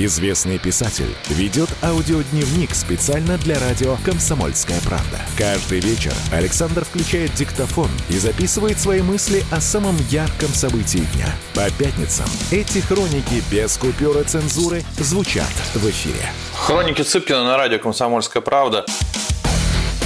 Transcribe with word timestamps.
Известный 0.00 0.60
писатель 0.60 1.12
ведет 1.28 1.68
аудиодневник 1.82 2.72
специально 2.72 3.36
для 3.36 3.58
радио 3.58 3.96
«Комсомольская 4.04 4.80
правда». 4.82 5.18
Каждый 5.36 5.80
вечер 5.80 6.12
Александр 6.30 6.84
включает 6.84 7.34
диктофон 7.34 7.90
и 8.08 8.16
записывает 8.16 8.78
свои 8.78 9.02
мысли 9.02 9.42
о 9.50 9.60
самом 9.60 9.96
ярком 10.08 10.50
событии 10.50 11.04
дня. 11.14 11.26
По 11.52 11.68
пятницам 11.72 12.26
эти 12.52 12.78
хроники 12.78 13.42
без 13.50 13.76
купюра 13.76 14.22
цензуры 14.22 14.84
звучат 14.98 15.50
в 15.74 15.84
эфире. 15.90 16.30
Хроники 16.54 17.02
Цыпкина 17.02 17.42
на 17.42 17.56
радио 17.56 17.80
«Комсомольская 17.80 18.40
правда». 18.40 18.86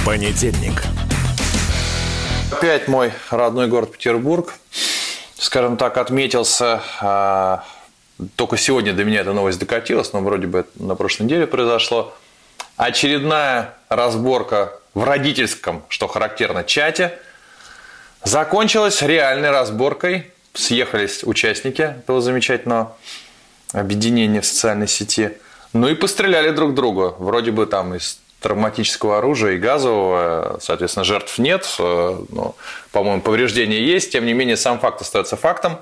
Понедельник. 0.03 0.81
Опять 2.51 2.87
мой 2.87 3.13
родной 3.29 3.67
город 3.67 3.91
Петербург, 3.91 4.55
скажем 5.37 5.77
так, 5.77 5.99
отметился. 5.99 6.81
Только 8.35 8.57
сегодня 8.57 8.93
до 8.93 9.03
меня 9.03 9.21
эта 9.21 9.33
новость 9.33 9.59
докатилась, 9.59 10.13
но 10.13 10.21
вроде 10.21 10.47
бы 10.47 10.65
на 10.75 10.95
прошлой 10.95 11.23
неделе 11.23 11.47
произошло. 11.47 12.15
Очередная 12.77 13.75
разборка 13.89 14.79
в 14.93 15.03
родительском, 15.03 15.83
что 15.89 16.07
характерно, 16.07 16.63
чате 16.63 17.17
закончилась 18.23 19.01
реальной 19.01 19.51
разборкой. 19.51 20.31
Съехались 20.53 21.23
участники 21.23 21.81
этого 21.81 22.21
замечательного 22.21 22.95
объединения 23.71 24.41
в 24.41 24.45
социальной 24.45 24.87
сети. 24.87 25.31
Ну 25.73 25.87
и 25.87 25.95
постреляли 25.95 26.51
друг 26.51 26.75
друга. 26.75 27.15
Вроде 27.17 27.51
бы 27.51 27.65
там 27.65 27.95
из 27.95 28.19
травматического 28.39 29.17
оружия 29.17 29.53
и 29.53 29.57
газового, 29.57 30.59
соответственно, 30.61 31.05
жертв 31.05 31.39
нет, 31.39 31.65
э, 31.79 32.17
но, 32.29 32.55
по-моему, 32.91 33.21
повреждения 33.21 33.81
есть, 33.81 34.11
тем 34.11 34.25
не 34.25 34.33
менее, 34.33 34.57
сам 34.57 34.79
факт 34.79 35.01
остается 35.01 35.37
фактом. 35.37 35.79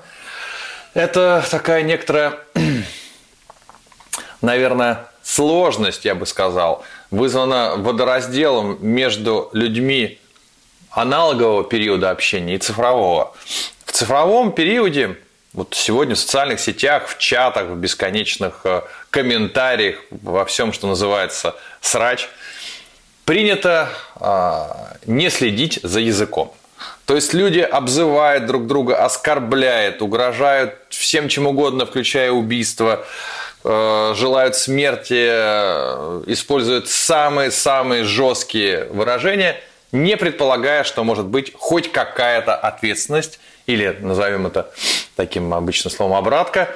Это 0.94 1.44
такая 1.50 1.82
некоторая, 1.82 2.38
наверное, 4.42 5.06
сложность, 5.22 6.04
я 6.04 6.14
бы 6.14 6.26
сказал, 6.26 6.84
вызвана 7.10 7.74
водоразделом 7.76 8.76
между 8.80 9.48
людьми 9.54 10.18
аналогового 10.90 11.64
периода 11.64 12.10
общения 12.10 12.56
и 12.56 12.58
цифрового. 12.58 13.34
В 13.86 13.92
цифровом 13.92 14.52
периоде, 14.52 15.16
вот 15.54 15.74
сегодня 15.74 16.14
в 16.14 16.18
социальных 16.18 16.60
сетях, 16.60 17.08
в 17.08 17.16
чатах, 17.16 17.68
в 17.68 17.76
бесконечных 17.76 18.60
э, 18.64 18.82
комментариях, 19.08 19.96
во 20.10 20.44
всем, 20.44 20.74
что 20.74 20.88
называется 20.88 21.54
срач, 21.80 22.28
принято 23.24 23.88
а, 24.16 24.96
не 25.06 25.30
следить 25.30 25.80
за 25.82 26.00
языком. 26.00 26.54
То 27.04 27.16
есть 27.16 27.34
люди 27.34 27.60
обзывают 27.60 28.46
друг 28.46 28.66
друга, 28.66 29.04
оскорбляют, 29.04 30.02
угрожают 30.02 30.74
всем 30.88 31.28
чем 31.28 31.46
угодно, 31.46 31.84
включая 31.84 32.30
убийство, 32.30 33.04
э, 33.64 34.12
желают 34.16 34.56
смерти, 34.56 35.28
э, 35.28 36.22
используют 36.26 36.88
самые-самые 36.88 38.04
жесткие 38.04 38.84
выражения, 38.84 39.56
не 39.90 40.16
предполагая, 40.16 40.84
что 40.84 41.04
может 41.04 41.26
быть 41.26 41.52
хоть 41.58 41.90
какая-то 41.92 42.54
ответственность, 42.54 43.40
или 43.66 43.96
назовем 44.00 44.46
это 44.46 44.72
таким 45.16 45.52
обычным 45.54 45.92
словом 45.92 46.16
обратка, 46.16 46.68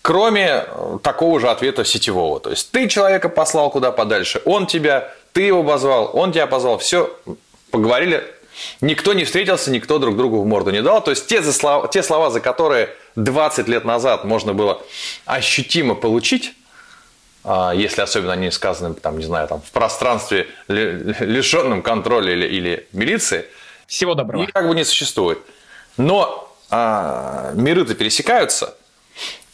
кроме 0.00 0.64
э, 0.66 0.98
такого 1.02 1.40
же 1.40 1.48
ответа 1.48 1.84
сетевого. 1.84 2.40
То 2.40 2.50
есть 2.50 2.70
ты 2.70 2.88
человека 2.88 3.28
послал 3.28 3.70
куда 3.70 3.92
подальше, 3.92 4.42
он 4.44 4.66
тебя, 4.66 5.12
ты 5.32 5.42
его 5.42 5.62
позвал, 5.62 6.10
он 6.12 6.32
тебя 6.32 6.46
позвал, 6.46 6.78
все, 6.78 7.14
поговорили, 7.70 8.24
никто 8.80 9.12
не 9.12 9.24
встретился, 9.24 9.70
никто 9.70 9.98
друг 9.98 10.16
другу 10.16 10.42
в 10.42 10.46
морду 10.46 10.70
не 10.70 10.82
дал. 10.82 11.02
То 11.02 11.10
есть 11.10 11.26
те, 11.26 11.42
за 11.42 11.52
слова, 11.52 11.88
те 11.88 12.02
слова, 12.02 12.30
за 12.30 12.40
которые 12.40 12.90
20 13.16 13.68
лет 13.68 13.84
назад 13.84 14.24
можно 14.24 14.54
было 14.54 14.80
ощутимо 15.24 15.94
получить, 15.94 16.52
а, 17.44 17.72
если 17.74 18.02
особенно 18.02 18.32
они 18.34 18.50
сказаны, 18.50 18.94
там, 18.94 19.18
не 19.18 19.24
знаю, 19.24 19.48
там, 19.48 19.60
в 19.62 19.70
пространстве, 19.70 20.46
ли- 20.68 21.14
лишенном 21.20 21.82
контроля 21.82 22.32
или, 22.32 22.46
или 22.46 22.86
милиции, 22.92 23.46
Всего 23.86 24.14
доброго. 24.14 24.42
их 24.44 24.52
как 24.52 24.68
бы 24.68 24.74
не 24.74 24.84
существует. 24.84 25.38
Но 25.96 26.48
а, 26.70 27.50
миры-то 27.54 27.94
пересекаются, 27.94 28.76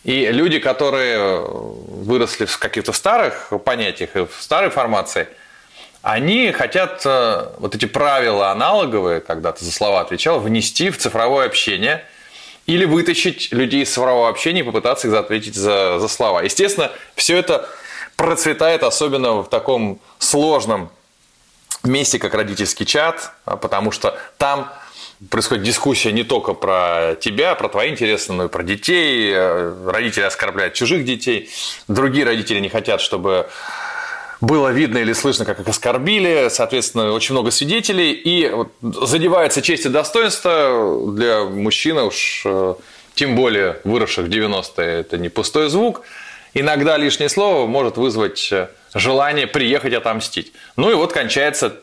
и 0.05 0.27
люди, 0.31 0.59
которые 0.61 1.41
выросли 1.41 2.45
в 2.45 2.59
каких-то 2.59 2.93
старых 2.93 3.51
понятиях 3.65 4.15
и 4.17 4.21
в 4.21 4.31
старой 4.41 4.71
формации, 4.71 5.27
они 6.03 6.53
хотят 6.53 7.03
э, 7.05 7.49
вот 7.59 7.75
эти 7.75 7.87
правила 7.87 8.51
аналоговые, 8.51 9.21
когда 9.21 9.53
ты 9.53 9.65
за 9.65 9.73
слова 9.73 10.01
отвечал, 10.01 10.41
внести 10.41 10.91
в 10.91 10.99
цифровое 10.99 11.47
общение 11.47 12.05
или 12.67 12.85
вытащить 12.85 13.51
людей 13.51 13.83
из 13.83 13.93
цифрового 13.93 14.29
общения 14.29 14.61
и 14.61 14.63
попытаться 14.63 15.09
их 15.09 15.15
ответить 15.15 15.55
за, 15.55 15.99
за 15.99 16.09
слова. 16.09 16.43
Естественно, 16.43 16.93
все 17.15 17.37
это 17.37 17.69
процветает 18.17 18.83
особенно 18.83 19.43
в 19.43 19.49
таком 19.49 20.01
сложном 20.19 20.91
месте, 21.83 22.19
как 22.19 22.35
родительский 22.35 22.87
чат, 22.87 23.33
а, 23.45 23.57
потому 23.57 23.91
что 23.91 24.19
там 24.37 24.73
происходит 25.31 25.65
дискуссия 25.65 26.13
не 26.13 26.25
только 26.25 26.53
про 26.53 27.17
тебя, 27.21 27.55
про 27.55 27.69
твои 27.69 27.91
интересы, 27.91 28.33
но 28.33 28.45
и 28.45 28.49
про 28.49 28.63
детей. 28.63 29.33
Э, 29.35 29.75
Родители 29.87 30.25
оскорбляют 30.25 30.75
чужих 30.75 31.05
детей. 31.05 31.51
Другие 31.89 32.25
родители 32.25 32.61
не 32.61 32.69
хотят, 32.69 33.01
чтобы 33.01 33.49
было 34.41 34.69
видно 34.69 34.99
или 34.99 35.13
слышно, 35.13 35.45
как 35.45 35.61
их 35.61 35.69
оскорбили. 35.69 36.49
Соответственно, 36.51 37.13
очень 37.13 37.35
много 37.35 37.51
свидетелей. 37.51 38.13
И 38.13 38.53
задевается 38.83 39.63
честь 39.63 39.87
и 39.87 39.89
достоинство 39.89 41.13
для 41.13 41.45
мужчины 41.45 42.03
уж 42.03 42.43
э, 42.45 42.75
тем 43.15 43.35
более 43.35 43.81
выросших 43.85 44.27
в 44.27 44.29
90-е, 44.29 45.01
это 45.01 45.19
не 45.19 45.29
пустой 45.29 45.69
звук. 45.69 46.03
Иногда 46.55 46.97
лишнее 46.97 47.29
слово 47.29 47.67
может 47.67 47.97
вызвать 47.97 48.49
э, 48.53 48.69
желание 48.95 49.49
приехать 49.49 49.93
отомстить. 49.93 50.53
Ну 50.77 50.91
и 50.91 50.95
вот 50.95 51.13
кончается 51.13 51.77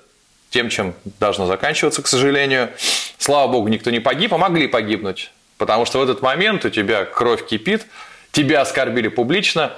тем, 0.50 0.70
чем 0.70 0.94
должно 1.20 1.48
заканчиваться, 1.48 2.02
к 2.02 2.08
сожалению. 2.08 2.70
Слава 3.18 3.52
богу, 3.52 3.68
никто 3.68 3.92
не 3.92 4.00
погиб, 4.00 4.34
а 4.34 4.38
могли 4.38 4.68
погибнуть. 4.68 5.32
Потому 5.58 5.86
что 5.86 6.00
в 6.00 6.04
этот 6.04 6.22
момент 6.22 6.64
у 6.64 6.70
тебя 6.70 7.04
кровь 7.04 7.46
кипит, 7.46 7.86
тебя 8.32 8.62
оскорбили 8.62 9.10
публично. 9.10 9.74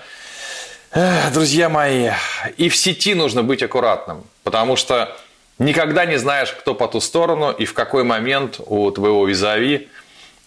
Друзья 0.93 1.67
мои, 1.67 2.11
и 2.55 2.69
в 2.69 2.75
сети 2.75 3.13
нужно 3.13 3.43
быть 3.43 3.61
аккуратным, 3.61 4.23
потому 4.43 4.77
что 4.77 5.15
никогда 5.59 6.05
не 6.05 6.17
знаешь, 6.17 6.51
кто 6.53 6.73
по 6.73 6.87
ту 6.87 7.01
сторону 7.01 7.51
и 7.51 7.65
в 7.65 7.73
какой 7.73 8.05
момент 8.05 8.61
у 8.65 8.89
твоего 8.91 9.27
визави 9.27 9.89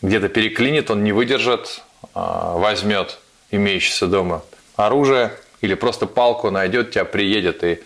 где-то 0.01 0.31
переклинит, 0.31 0.91
он 0.91 1.05
не 1.05 1.13
выдержит, 1.13 1.83
а, 2.15 2.57
возьмет 2.57 3.19
имеющееся 3.51 4.07
дома 4.07 4.43
оружие 4.77 5.33
или 5.61 5.75
просто 5.75 6.07
палку 6.07 6.51
найдет, 6.51 6.93
тебя 6.93 7.05
приедет, 7.05 7.63
и 7.63 7.83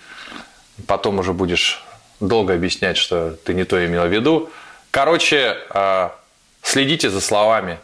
потом 0.86 1.18
уже 1.18 1.32
будешь 1.32 1.84
долго 2.20 2.54
объяснять, 2.54 2.96
что 2.96 3.32
ты 3.32 3.52
не 3.52 3.64
то 3.64 3.84
имел 3.84 4.04
в 4.04 4.12
виду. 4.12 4.48
Короче, 4.92 5.56
а, 5.70 6.16
следите 6.62 7.10
за 7.10 7.20
словами 7.20 7.80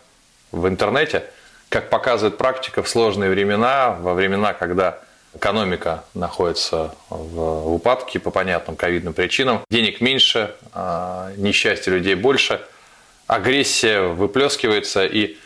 в 0.53 0.69
интернете. 0.69 1.25
Как 1.71 1.89
показывает 1.89 2.37
практика, 2.37 2.83
в 2.83 2.89
сложные 2.89 3.31
времена, 3.31 3.97
во 4.01 4.15
времена, 4.15 4.55
когда 4.55 4.99
экономика 5.37 6.03
находится 6.15 6.97
в, 7.09 7.73
упадке 7.73 8.19
по 8.19 8.33
понятным 8.33 8.75
ковидным 8.75 9.15
причинам, 9.15 9.63
денег 9.71 10.01
меньше, 10.01 10.57
а, 10.73 11.31
несчастья 11.37 11.93
людей 11.93 12.17
больше, 12.17 12.61
агрессия 13.29 14.01
выплескивается, 14.01 15.07
и 15.07 15.37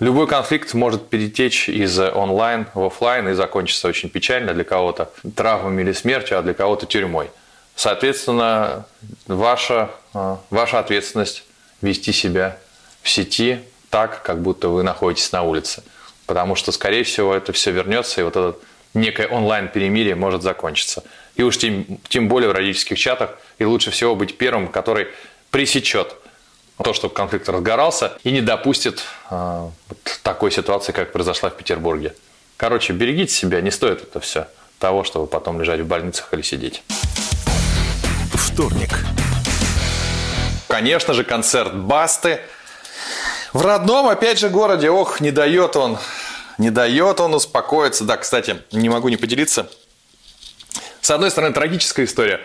любой 0.00 0.26
конфликт 0.26 0.72
может 0.72 1.10
перетечь 1.10 1.68
из 1.68 1.98
онлайн 1.98 2.66
в 2.72 2.82
офлайн 2.82 3.28
и 3.28 3.34
закончиться 3.34 3.86
очень 3.86 4.08
печально 4.08 4.54
для 4.54 4.64
кого-то 4.64 5.10
травмами 5.34 5.82
или 5.82 5.92
смертью, 5.92 6.38
а 6.38 6.42
для 6.42 6.54
кого-то 6.54 6.86
тюрьмой. 6.86 7.28
Соответственно, 7.74 8.86
ваша, 9.26 9.90
а, 10.14 10.40
ваша 10.48 10.78
ответственность 10.78 11.44
вести 11.82 12.12
себя 12.12 12.56
в 13.02 13.10
сети 13.10 13.60
так, 13.96 14.22
как 14.22 14.42
будто 14.42 14.68
вы 14.68 14.82
находитесь 14.82 15.32
на 15.32 15.42
улице. 15.42 15.82
Потому 16.26 16.54
что, 16.54 16.70
скорее 16.70 17.02
всего, 17.02 17.34
это 17.34 17.54
все 17.54 17.70
вернется, 17.70 18.20
и 18.20 18.24
вот 18.24 18.36
это 18.36 18.58
некое 18.92 19.26
онлайн-перемирие 19.26 20.14
может 20.14 20.42
закончиться. 20.42 21.02
И 21.34 21.42
уж 21.42 21.56
тем, 21.56 21.86
тем 22.10 22.28
более 22.28 22.50
в 22.50 22.52
родительских 22.52 22.98
чатах, 22.98 23.38
и 23.58 23.64
лучше 23.64 23.90
всего 23.90 24.14
быть 24.14 24.36
первым, 24.36 24.68
который 24.68 25.06
пресечет 25.50 26.14
то, 26.84 26.92
чтобы 26.92 27.14
конфликт 27.14 27.48
разгорался, 27.48 28.18
и 28.22 28.32
не 28.32 28.42
допустит 28.42 29.02
а, 29.30 29.70
вот 29.88 29.98
такой 30.22 30.52
ситуации, 30.52 30.92
как 30.92 31.10
произошла 31.12 31.48
в 31.48 31.56
Петербурге. 31.56 32.14
Короче, 32.58 32.92
берегите 32.92 33.32
себя, 33.32 33.62
не 33.62 33.70
стоит 33.70 34.02
это 34.02 34.20
все 34.20 34.46
того, 34.78 35.04
чтобы 35.04 35.26
потом 35.26 35.58
лежать 35.58 35.80
в 35.80 35.86
больницах 35.86 36.28
или 36.34 36.42
сидеть. 36.42 36.82
Вторник. 38.34 38.90
Конечно 40.68 41.14
же, 41.14 41.24
концерт 41.24 41.74
Басты 41.74 42.40
В 43.56 43.62
родном, 43.62 44.06
опять 44.06 44.38
же, 44.38 44.50
городе, 44.50 44.90
ох, 44.90 45.22
не 45.22 45.30
дает 45.30 45.76
он, 45.76 45.96
не 46.58 46.68
дает 46.68 47.20
он 47.20 47.32
успокоиться. 47.32 48.04
Да, 48.04 48.18
кстати, 48.18 48.58
не 48.70 48.90
могу 48.90 49.08
не 49.08 49.16
поделиться. 49.16 49.70
С 51.00 51.10
одной 51.10 51.30
стороны, 51.30 51.54
трагическая 51.54 52.04
история. 52.04 52.40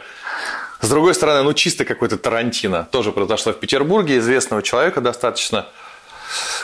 С 0.79 0.87
другой 0.87 1.13
стороны, 1.13 1.43
ну, 1.43 1.53
чисто 1.53 1.83
какой-то 1.83 2.17
Тарантино. 2.17 2.87
Тоже 2.89 3.11
произошло 3.11 3.51
в 3.51 3.59
Петербурге, 3.59 4.19
известного 4.19 4.63
человека 4.63 5.01
достаточно. 5.01 5.67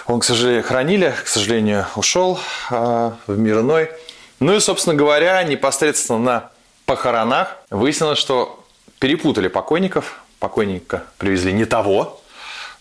Он, 0.06 0.22
к 0.22 0.24
сожалению, 0.24 0.64
хранили, 0.64 1.14
к 1.22 1.28
сожалению, 1.28 1.86
ушел 1.98 2.40
э, 2.72 3.12
в 3.28 3.38
мир 3.38 3.60
иной. 3.60 3.92
Ну 4.40 4.56
и, 4.56 4.62
собственно 4.62 4.96
говоря, 4.96 5.44
непосредственно 5.44 6.20
на 6.20 6.50
похоронах 6.86 7.58
выяснилось, 7.70 8.18
что 8.18 8.64
перепутали 9.00 9.50
покойников. 9.50 10.22
Покойника 10.40 11.04
привезли 11.18 11.52
не 11.52 11.66
того, 11.66 12.22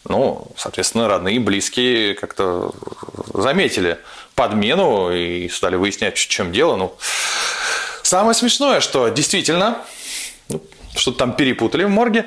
ну, 0.08 0.46
соответственно, 0.56 1.08
родные 1.08 1.36
и 1.36 1.38
близкие 1.38 2.14
как-то 2.14 2.72
заметили 3.34 3.98
подмену 4.34 5.10
и 5.10 5.48
стали 5.48 5.76
выяснять, 5.76 6.16
в 6.16 6.28
чем 6.28 6.52
дело. 6.52 6.76
Ну, 6.76 6.96
самое 8.02 8.34
смешное, 8.34 8.80
что 8.80 9.08
действительно 9.08 9.78
ну, 10.48 10.62
что-то 10.94 11.18
там 11.18 11.32
перепутали 11.34 11.84
в 11.84 11.90
морге, 11.90 12.26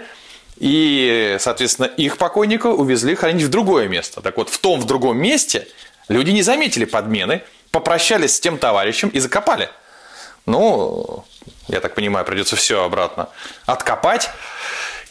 и, 0.57 1.37
соответственно, 1.39 1.85
их 1.85 2.17
покойника 2.17 2.67
увезли 2.67 3.15
хранить 3.15 3.43
в 3.43 3.49
другое 3.49 3.87
место. 3.87 4.21
Так 4.21 4.37
вот, 4.37 4.49
в 4.49 4.57
том, 4.59 4.81
в 4.81 4.85
другом 4.85 5.17
месте 5.17 5.67
люди 6.09 6.31
не 6.31 6.41
заметили 6.41 6.85
подмены, 6.85 7.43
попрощались 7.71 8.35
с 8.35 8.39
тем 8.39 8.57
товарищем 8.57 9.09
и 9.09 9.19
закопали. 9.19 9.69
Ну, 10.45 11.23
я 11.67 11.79
так 11.79 11.95
понимаю, 11.95 12.25
придется 12.25 12.55
все 12.55 12.83
обратно 12.83 13.29
откопать. 13.65 14.29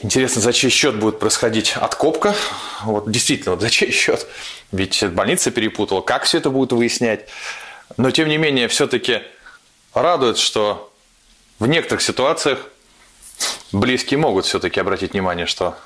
Интересно, 0.00 0.40
за 0.40 0.52
чей 0.52 0.70
счет 0.70 0.96
будет 0.96 1.18
происходить 1.18 1.74
откопка? 1.76 2.34
Вот 2.82 3.10
действительно, 3.10 3.52
вот 3.52 3.60
за 3.60 3.70
чей 3.70 3.90
счет? 3.90 4.26
Ведь 4.70 5.04
больница 5.08 5.50
перепутала. 5.50 6.02
Как 6.02 6.22
все 6.22 6.38
это 6.38 6.50
будет 6.50 6.72
выяснять? 6.72 7.28
Но 7.96 8.10
тем 8.12 8.28
не 8.28 8.36
менее, 8.36 8.68
все-таки 8.68 9.22
радует, 9.94 10.38
что 10.38 10.92
в 11.58 11.66
некоторых 11.66 12.02
ситуациях 12.02 12.60
близкие 13.72 14.18
могут 14.18 14.44
все-таки 14.44 14.78
обратить 14.78 15.12
внимание, 15.14 15.46
что 15.46 15.76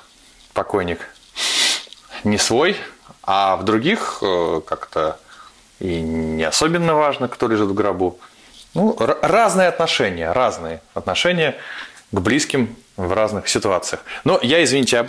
покойник 0.53 1.09
не 2.23 2.37
свой, 2.37 2.77
а 3.23 3.55
в 3.57 3.63
других 3.63 4.19
э, 4.21 4.61
как-то 4.65 5.19
и 5.79 6.01
не 6.01 6.43
особенно 6.43 6.93
важно, 6.93 7.27
кто 7.27 7.47
лежит 7.47 7.69
в 7.69 7.73
гробу. 7.73 8.19
Ну, 8.75 8.95
разные 8.99 9.67
отношения, 9.67 10.31
разные 10.31 10.81
отношения 10.93 11.55
к 12.11 12.19
близким 12.19 12.75
в 12.97 13.11
разных 13.13 13.47
ситуациях. 13.47 14.01
Но 14.23 14.39
я, 14.41 14.63
извините, 14.63 14.99
о. 14.99 15.05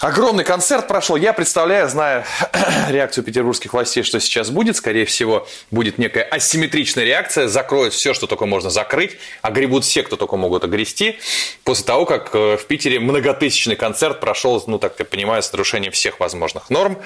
Огромный 0.00 0.44
концерт 0.44 0.86
прошел. 0.86 1.16
Я 1.16 1.32
представляю, 1.32 1.88
зная 1.88 2.26
реакцию 2.90 3.24
петербургских 3.24 3.72
властей, 3.72 4.02
что 4.02 4.20
сейчас 4.20 4.50
будет. 4.50 4.76
Скорее 4.76 5.06
всего, 5.06 5.48
будет 5.70 5.96
некая 5.96 6.24
асимметричная 6.24 7.04
реакция. 7.04 7.48
Закроют 7.48 7.94
все, 7.94 8.12
что 8.12 8.26
только 8.26 8.44
можно 8.44 8.68
закрыть. 8.68 9.16
Огребут 9.40 9.84
все, 9.84 10.02
кто 10.02 10.16
только 10.16 10.36
могут 10.36 10.62
огрести. 10.62 11.18
После 11.62 11.86
того, 11.86 12.04
как 12.04 12.34
э, 12.34 12.58
в 12.58 12.66
Питере 12.66 13.00
многотысячный 13.00 13.76
концерт 13.76 14.20
прошел, 14.20 14.62
ну, 14.66 14.78
так 14.78 14.94
я 14.98 15.06
понимаю, 15.06 15.42
с 15.42 15.50
нарушением 15.50 15.92
всех 15.92 16.20
возможных 16.20 16.68
норм. 16.68 16.98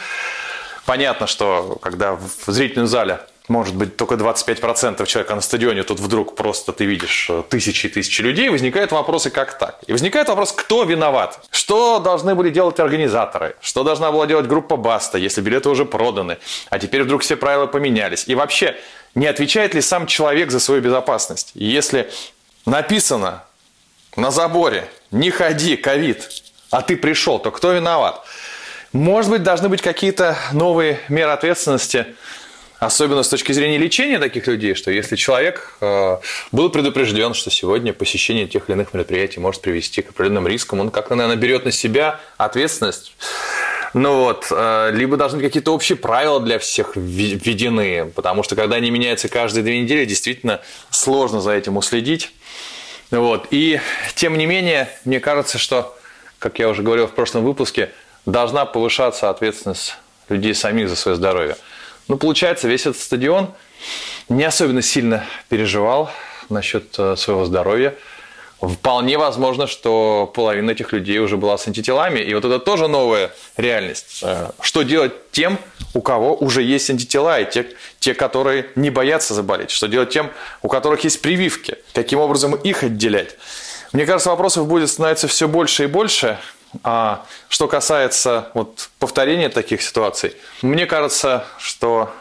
Понятно, 0.85 1.29
что 1.29 1.79
когда 1.81 2.15
в 2.15 2.50
зрительном 2.50 2.89
зале 2.89 3.21
может 3.49 3.75
быть, 3.75 3.97
только 3.97 4.15
25% 4.15 5.05
человека 5.06 5.35
на 5.35 5.41
стадионе, 5.41 5.83
тут 5.83 6.00
вдруг 6.00 6.37
просто 6.37 6.73
ты 6.73 6.85
видишь 6.85 7.29
э, 7.31 7.43
тысячи 7.49 7.87
и 7.87 7.89
тысячи 7.89 8.21
людей, 8.21 8.50
возникают 8.50 8.93
вопросы, 8.93 9.31
как 9.31 9.56
так? 9.56 9.81
И 9.87 9.93
возникает 9.93 10.29
вопрос, 10.29 10.53
кто 10.53 10.85
виноват? 10.85 11.41
Что 11.50 11.99
должны 11.99 12.35
были 12.35 12.50
делать 12.50 12.79
организаторы? 12.79 13.56
Что 13.62 13.85
должна 13.85 14.12
была 14.12 14.27
делать 14.27 14.47
группа 14.47 14.77
Баста, 14.77 15.17
если 15.17 15.41
билеты 15.41 15.71
уже 15.71 15.87
проданы? 15.87 16.37
А 16.69 16.79
теперь 16.79 17.03
вдруг 17.05 17.23
все 17.23 17.37
правила 17.37 17.67
поменялись. 17.67 18.25
И 18.27 18.35
вообще, 18.35 18.77
не 19.15 19.27
отвечает 19.27 19.75
ли 19.75 19.81
сам 19.81 20.06
человек 20.06 20.50
за 20.50 20.61
свою 20.61 20.83
безопасность? 20.83 21.53
Если 21.55 22.11
написано 22.67 23.45
на 24.15 24.31
заборе 24.31 24.89
«Не 25.11 25.31
ходи, 25.31 25.77
ковид», 25.77 26.29
а 26.71 26.83
ты 26.83 26.99
пришел, 26.99 27.39
то 27.39 27.50
кто 27.50 27.73
виноват? 27.73 28.23
Может 28.93 29.31
быть, 29.31 29.43
должны 29.43 29.71
быть 29.71 29.81
какие-то 29.81 30.37
новые 30.53 31.00
меры 31.09 31.31
ответственности– 31.31 32.06
Особенно 32.78 33.25
с 33.25 33.28
точки 33.28 33.50
зрения 33.50 33.76
лечения 33.76 34.20
таких 34.20 34.46
людей, 34.46 34.75
что 34.75 34.92
если 34.92 35.16
человек 35.16 35.75
э, 35.80 36.19
был 36.52 36.70
предупрежден, 36.70 37.34
что 37.34 37.50
сегодня 37.50 37.92
посещение 37.92 38.46
тех 38.46 38.69
или 38.69 38.76
иных 38.76 38.94
мероприятий 38.94 39.40
может 39.40 39.62
привести 39.62 40.02
к 40.02 40.10
определенным 40.10 40.46
рискам, 40.46 40.78
он 40.80 40.90
как-то, 40.90 41.16
наверное, 41.16 41.36
берет 41.36 41.64
на 41.64 41.72
себя 41.72 42.20
ответственность. 42.36 43.16
Ну 43.94 44.20
вот, 44.20 44.46
э, 44.50 44.90
либо 44.92 45.16
должны 45.16 45.40
какие-то 45.40 45.75
общие 45.75 45.96
правила 45.96 46.38
для 46.40 46.60
всех 46.60 46.94
введены, 46.94 48.12
потому 48.14 48.44
что 48.44 48.54
когда 48.54 48.76
они 48.76 48.92
меняются 48.92 49.28
каждые 49.28 49.64
две 49.64 49.80
недели, 49.80 50.04
действительно 50.04 50.60
сложно 50.90 51.40
за 51.40 51.52
этим 51.52 51.76
уследить. 51.76 52.32
Вот. 53.10 53.48
И 53.50 53.80
тем 54.14 54.38
не 54.38 54.46
менее, 54.46 54.88
мне 55.04 55.19
кажется, 55.19 55.58
что, 55.58 55.98
как 56.38 56.60
я 56.60 56.69
уже 56.69 56.82
говорил 56.82 57.08
в 57.08 57.12
прошлом 57.12 57.42
выпуске, 57.42 57.90
должна 58.25 58.66
повышаться 58.66 59.30
ответственность 59.30 59.96
людей 60.28 60.54
самих 60.54 60.88
за 60.88 60.94
свое 60.94 61.16
здоровье. 61.16 61.56
Ну, 62.08 62.16
получается, 62.16 62.69
весь 62.69 62.87
этот 62.87 63.00
стадион 63.00 63.50
не 64.28 64.44
особенно 64.44 64.82
сильно 64.82 65.25
переживал 65.49 66.10
насчет 66.49 66.99
э, 66.99 67.16
своего 67.16 67.44
здоровья. 67.44 67.94
Вполне 68.60 69.19
возможно, 69.19 69.69
что 69.69 70.31
половина 70.34 70.72
этих 70.72 70.93
людей 70.93 71.19
уже 71.19 71.37
была 71.37 71.56
с 71.58 71.69
антителами. 71.69 72.19
И 72.19 72.34
вот 72.34 72.44
это 72.44 72.58
тоже 72.58 72.88
новая 72.88 73.31
реальность. 73.56 74.20
Э, 74.22 74.50
что 74.60 74.82
делать 74.82 75.12
тем, 75.32 75.58
у 75.93 76.00
кого 76.00 76.34
уже 76.34 76.62
есть 76.62 76.88
антитела, 76.90 77.40
и 77.40 77.50
те, 77.50 77.66
те, 78.00 78.14
которые 78.14 78.70
не 78.75 78.88
боятся 78.88 79.34
заболеть? 79.34 79.70
Что 79.70 79.87
делать 79.87 80.11
тем, 80.11 80.31
у 80.62 80.69
которых 80.69 81.04
есть 81.04 81.20
прививки? 81.20 81.76
Каким 81.93 82.20
образом 82.20 82.54
их 82.54 82.82
отделять? 82.82 83.37
Мне 83.93 84.06
кажется, 84.06 84.31
вопросов 84.31 84.66
будет 84.66 84.88
становиться 84.88 85.28
все 85.28 85.46
больше 85.46 85.84
и 85.84 85.87
больше. 85.87 86.38
А 86.82 87.25
что 87.49 87.69
касается 87.69 88.50
вот, 88.55 88.91
повторения 88.99 89.49
таких 89.49 89.82
ситуаций, 89.82 90.35
мне 90.62 90.87
кажется, 90.87 91.47
что 91.59 92.12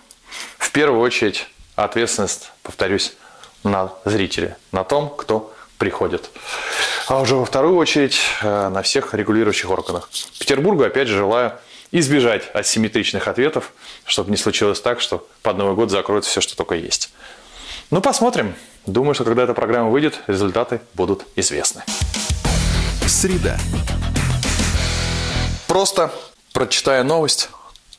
в 0.57 0.71
первую 0.71 1.01
очередь 1.01 1.47
ответственность, 1.75 2.51
повторюсь, 2.63 3.13
на 3.63 3.91
зрителе, 4.05 4.57
на 4.71 4.83
том, 4.83 5.09
кто 5.09 5.53
приходит. 5.77 6.29
А 7.07 7.19
уже 7.21 7.35
во 7.35 7.45
вторую 7.45 7.75
очередь 7.77 8.19
э, 8.41 8.69
на 8.69 8.81
всех 8.81 9.13
регулирующих 9.13 9.69
органах. 9.69 10.09
Петербургу, 10.39 10.83
опять 10.83 11.07
же, 11.07 11.17
желаю 11.17 11.53
избежать 11.91 12.49
асимметричных 12.53 13.27
ответов, 13.27 13.71
чтобы 14.05 14.31
не 14.31 14.37
случилось 14.37 14.81
так, 14.81 14.99
что 14.99 15.27
под 15.41 15.57
Новый 15.57 15.75
год 15.75 15.91
закроют 15.91 16.25
все, 16.25 16.41
что 16.41 16.55
только 16.55 16.75
есть. 16.75 17.11
Ну, 17.91 18.01
посмотрим. 18.01 18.55
Думаю, 18.85 19.13
что 19.13 19.23
когда 19.23 19.43
эта 19.43 19.53
программа 19.53 19.89
выйдет, 19.89 20.19
результаты 20.27 20.81
будут 20.93 21.25
известны. 21.35 21.83
Среда 23.05 23.57
просто 25.67 26.11
прочитая 26.53 27.03
новость. 27.03 27.49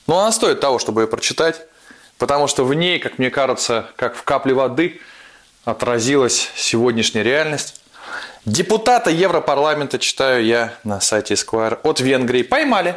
Но 0.07 0.19
она 0.19 0.33
стоит 0.33 0.61
того, 0.61 0.79
чтобы 0.79 1.03
ее 1.03 1.07
прочитать, 1.07 1.61
потому 2.17 2.49
что 2.49 2.65
в 2.65 2.75
ней, 2.75 2.99
как 2.99 3.19
мне 3.19 3.31
кажется, 3.31 3.91
как 3.97 4.17
в 4.17 4.23
капле 4.23 4.55
воды 4.55 5.01
отразилась 5.65 6.51
сегодняшняя 6.57 7.23
реальность. 7.23 7.81
Депутата 8.45 9.11
Европарламента, 9.11 9.99
читаю 9.99 10.45
я 10.45 10.75
на 10.83 11.01
сайте 11.01 11.35
Esquire, 11.35 11.79
от 11.83 12.01
Венгрии 12.01 12.43
поймали. 12.43 12.97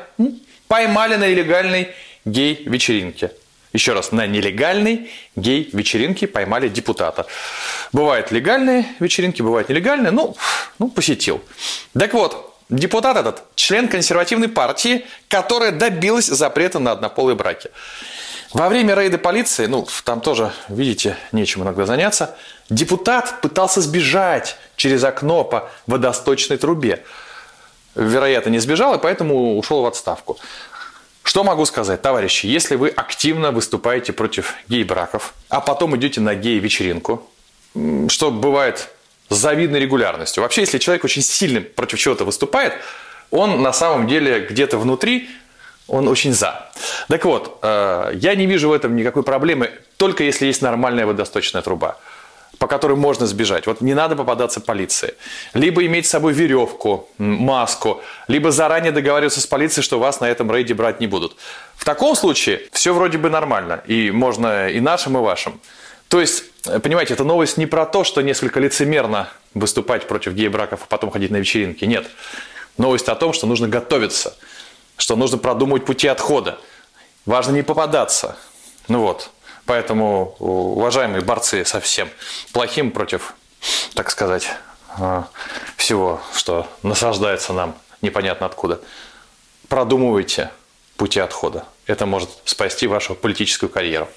Поймали 0.68 1.16
на 1.16 1.30
нелегальной 1.30 1.90
гей-вечеринке. 2.24 3.32
Еще 3.74 3.94
раз, 3.94 4.12
на 4.12 4.28
нелегальной 4.28 5.12
гей-вечеринке 5.36 6.28
поймали 6.28 6.70
депутата. 6.70 7.26
Бывают 7.92 8.32
легальные 8.32 8.86
вечеринки, 9.00 9.42
бывают 9.42 9.70
нелегальные, 9.70 10.12
ну, 10.12 10.36
ну 10.80 10.90
посетил. 10.90 11.42
Так 11.98 12.14
вот, 12.14 12.51
Депутат 12.72 13.18
этот– 13.18 13.44
член 13.56 13.90
консервативной 13.90 14.48
партии, 14.48 15.06
которая 15.28 15.74
добилась 15.74 16.28
запрета 16.28 16.80
на 16.80 16.94
однополые 16.94 17.36
браки. 17.36 17.70
Во 18.54 18.70
время 18.70 18.96
рейда 18.96 19.18
полиции, 19.18 19.66
ну, 19.66 19.86
там 20.06 20.22
тоже, 20.22 20.54
видите, 20.70 21.18
нечем 21.34 21.64
иногда 21.64 21.86
заняться, 21.86 22.38
депутат 22.70 23.42
пытался 23.42 23.82
сбежать 23.82 24.56
через 24.78 25.04
окно 25.04 25.44
по 25.44 25.70
водосточной 25.86 26.56
трубе. 26.56 27.04
Вероятно, 27.94 28.52
не 28.52 28.60
сбежал, 28.60 28.96
и 28.96 29.00
поэтому 29.00 29.58
ушел 29.58 29.82
в 29.82 29.86
отставку. 29.86 30.40
Что 31.24 31.44
могу 31.44 31.66
сказать, 31.66 32.02
товарищи, 32.02 32.46
если 32.46 32.78
вы 32.78 32.88
активно 32.88 33.52
выступаете 33.52 34.14
против 34.14 34.56
гей-браков, 34.70 35.34
а 35.50 35.60
потом 35.60 35.98
идете 35.98 36.22
на 36.22 36.36
гей-вечеринку, 36.36 37.30
что 38.08 38.32
бывает 38.32 38.90
с 39.32 39.38
завидной 39.38 39.80
регулярностью. 39.80 40.44
Вообще, 40.44 40.62
если 40.62 40.78
человек 40.78 41.04
очень 41.06 41.22
сильно 41.22 41.62
против 41.62 41.98
чего-то 41.98 42.26
выступает, 42.26 42.74
он 43.32 43.62
на 43.62 43.72
самом 43.72 44.08
деле 44.08 44.42
где-то 44.42 44.78
внутри, 44.78 45.30
он 45.88 46.08
очень 46.08 46.34
за. 46.34 46.70
Так 47.08 47.26
вот, 47.26 47.60
э, 47.62 48.12
я 48.16 48.36
не 48.36 48.46
вижу 48.46 48.70
в 48.70 48.74
этом 48.74 48.96
никакой 48.96 49.24
проблемы, 49.24 49.72
только 49.98 50.24
если 50.24 50.46
есть 50.46 50.62
нормальная 50.62 51.06
водосточная 51.06 51.62
труба. 51.62 51.98
по 52.60 52.68
которой 52.68 52.96
можно 52.96 53.26
сбежать. 53.26 53.66
Вот 53.66 53.82
не 53.82 53.96
надо 53.96 54.16
попадаться 54.16 54.62
полиции. 54.62 55.16
Либо 55.56 55.84
иметь 55.84 56.06
с 56.06 56.10
собой 56.12 56.34
веревку, 56.34 57.10
маску, 57.18 58.04
либо 58.28 58.52
заранее 58.52 58.92
договариваться 58.92 59.42
с 59.42 59.48
полицией, 59.48 59.84
что 59.84 59.98
вас 59.98 60.20
на 60.20 60.26
этом 60.30 60.52
рейде 60.52 60.76
брать 60.76 61.00
не 61.00 61.08
будут. 61.08 61.38
В 61.76 61.86
таком 61.86 62.16
случае 62.16 62.60
все 62.72 62.94
вроде 62.94 63.18
бы 63.18 63.32
нормально. 63.32 63.82
И 63.88 64.12
можно 64.12 64.70
и 64.70 64.80
нашим, 64.80 65.18
и 65.18 65.22
вашим. 65.22 65.60
То 66.08 66.22
есть, 66.22 66.44
понимаете, 66.64 67.14
эта 67.14 67.24
новость 67.24 67.58
не 67.58 67.66
про 67.66 67.86
то, 67.86 68.04
что 68.04 68.22
несколько 68.22 68.60
лицемерно 68.60 69.30
выступать 69.54 70.08
против 70.08 70.34
гей-браков, 70.34 70.82
а 70.84 70.86
потом 70.88 71.12
ходить 71.12 71.32
на 71.32 71.38
вечеринки. 71.38 71.86
Нет. 71.86 72.08
Новость 72.78 73.10
о 73.10 73.16
том, 73.16 73.34
что 73.34 73.48
нужно 73.48 73.68
готовиться, 73.68 74.36
что 74.98 75.16
нужно 75.16 75.38
продумывать 75.38 75.86
пути 75.86 76.08
отхода. 76.08 76.60
Важно 77.26 77.54
не 77.54 77.64
попадаться. 77.64 78.38
Ну 78.88 79.02
вот. 79.02 79.32
Поэтому, 79.66 80.36
уважаемые 80.40 81.22
борцы 81.22 81.64
со 81.66 81.80
всем 81.80 82.10
плохим 82.52 82.92
против, 82.92 83.36
так 83.94 84.10
сказать, 84.10 84.50
а, 84.98 85.28
всего, 85.78 86.22
что 86.36 86.68
насаждается 86.84 87.54
нам 87.54 87.76
непонятно 88.02 88.48
откуда, 88.48 88.82
продумывайте 89.68 90.52
пути 90.98 91.20
отхода. 91.20 91.66
Это 91.86 92.06
может 92.06 92.30
спасти 92.46 92.88
вашу 92.88 93.16
политическую 93.16 93.70
карьеру. 93.70 94.08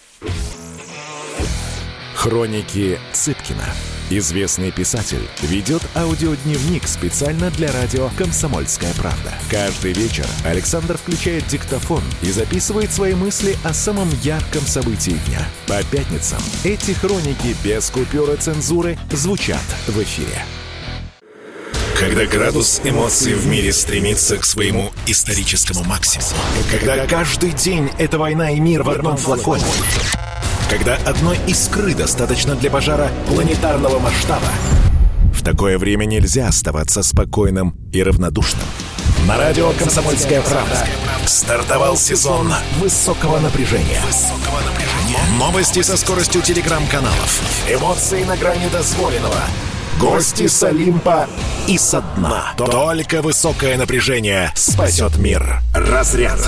Хроники 2.15 2.99
Цыпкина. 3.13 3.65
Известный 4.11 4.71
писатель 4.71 5.29
ведет 5.43 5.83
аудиодневник 5.95 6.87
специально 6.87 7.51
для 7.51 7.73
радио 7.73 8.09
«Комсомольская 8.17 8.93
правда». 8.95 9.33
Каждый 9.51 9.93
вечер 9.93 10.27
Александр 10.45 10.97
включает 10.97 11.47
диктофон 11.49 12.03
и 12.23 12.31
записывает 12.31 12.93
свои 12.93 13.15
мысли 13.15 13.57
о 13.65 13.75
самом 13.75 14.09
ярком 14.23 14.63
событии 14.63 15.19
дня. 15.27 15.41
По 15.67 15.83
пятницам 15.85 16.39
эти 16.63 16.93
хроники 16.93 17.57
без 17.65 17.91
купюры 17.91 18.37
цензуры 18.37 18.99
звучат 19.11 19.65
в 19.87 20.01
эфире. 20.03 20.45
Когда 21.99 22.27
градус 22.27 22.81
эмоций 22.85 23.35
в 23.35 23.47
мире 23.47 23.73
стремится 23.73 24.37
к 24.37 24.45
своему 24.45 24.93
историческому 25.07 25.85
максимуму. 25.85 26.41
Когда 26.71 27.07
каждый 27.07 27.53
день— 27.53 27.91
это 27.99 28.19
война 28.19 28.51
и 28.51 28.61
мир 28.61 28.83
в 28.83 28.91
одном 28.91 29.17
флаконе. 29.17 29.65
Когда 30.71 30.97
одной 31.07 31.39
искры 31.47 31.95
достаточно 31.95 32.55
для 32.55 32.71
пожара 32.71 33.09
планетарного 33.29 33.99
масштаба. 33.99 34.49
В 35.33 35.43
такое 35.43 35.79
время 35.79 36.05
нельзя 36.07 36.49
оставаться 36.49 37.03
спокойным 37.03 37.77
и 37.93 38.03
равнодушным. 38.03 38.65
На 39.27 39.37
радио 39.37 39.73
«Комсомольская 39.79 40.41
правда» 40.43 40.87
стартовал 41.27 41.97
сезон 41.97 42.53
высокого 42.81 43.39
напряжения. 43.41 44.01
Новости 45.39 45.83
со 45.83 45.97
скоростью 45.97 46.43
телеграм-каналов. 46.43 47.41
Эмоции 47.69 48.25
на 48.25 48.37
грани 48.37 48.69
дозволенного. 48.69 49.41
Гости 49.99 50.47
с 50.47 50.63
Олимпа 50.63 51.29
и 51.69 51.79
со 51.79 52.03
дна. 52.17 52.53
Только 52.57 53.23
высокое 53.23 53.77
напряжение 53.77 54.53
спасет 54.55 55.17
мир. 55.17 55.61
Разряд. 55.75 56.41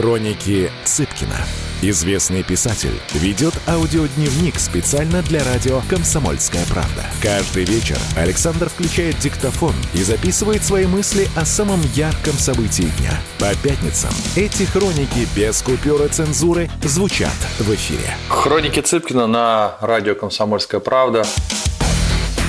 Хроники 0.00 0.72
Цыпкина. 0.84 1.36
Известный 1.82 2.42
писатель 2.42 2.98
ведет 3.12 3.52
аудиодневник 3.68 4.58
специально 4.58 5.20
для 5.20 5.44
радио 5.44 5.82
«Комсомольская 5.90 6.64
правда». 6.70 7.04
Каждый 7.20 7.66
вечер 7.66 7.98
Александр 8.16 8.70
включает 8.70 9.18
диктофон 9.18 9.74
и 9.92 9.98
записывает 9.98 10.64
свои 10.64 10.86
мысли 10.86 11.28
о 11.36 11.44
самом 11.44 11.82
ярком 11.94 12.32
событии 12.32 12.90
дня. 12.98 13.12
По 13.38 13.54
пятницам 13.62 14.08
эти 14.36 14.62
хроники 14.62 15.28
без 15.36 15.60
купюры 15.60 16.08
цензуры 16.08 16.70
звучат 16.82 17.36
в 17.58 17.70
эфире. 17.74 18.16
Хроники 18.30 18.80
Цыпкина 18.80 19.26
на 19.26 19.76
радио 19.82 20.14
«Комсомольская 20.14 20.80
правда». 20.80 21.26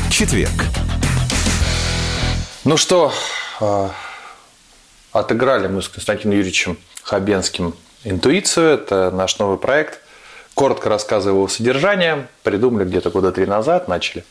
Четверг. 0.09 0.67
Ну 2.63 2.77
что, 2.77 3.11
а, 3.59 3.91
отыграли 5.11 5.67
мы 5.67 5.81
с 5.81 5.89
Константином 5.89 6.37
Юрьевичем 6.37 6.77
Хабенским 7.11 7.75
«Интуицию». 8.05 8.69
Это 8.69 9.11
наш 9.11 9.37
новый 9.37 9.57
проект. 9.57 9.99
Коротко 10.53 10.87
рассказываю 10.87 11.39
его 11.39 11.47
содержание. 11.49 12.27
Придумали 12.43 12.85
где-то 12.85 13.09
года 13.09 13.33
три 13.33 13.45
назад, 13.45 13.89
начали 13.89 14.23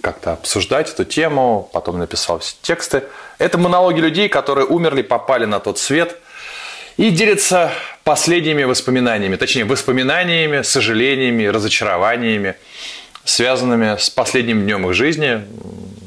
как-то 0.00 0.32
обсуждать 0.32 0.90
эту 0.90 1.04
тему, 1.04 1.70
потом 1.72 1.96
написал 2.00 2.40
все 2.40 2.56
тексты. 2.60 3.04
Это 3.38 3.56
монологи 3.56 4.00
людей, 4.00 4.28
которые 4.28 4.66
умерли, 4.66 5.02
попали 5.02 5.44
на 5.44 5.60
тот 5.60 5.78
свет 5.78 6.16
и 6.96 7.10
делятся 7.10 7.70
последними 8.02 8.64
воспоминаниями, 8.64 9.36
точнее, 9.36 9.64
воспоминаниями, 9.64 10.62
сожалениями, 10.62 11.44
разочарованиями, 11.44 12.56
связанными 13.24 13.96
с 13.96 14.10
последним 14.10 14.62
днем 14.62 14.88
их 14.88 14.94
жизни. 14.94 15.44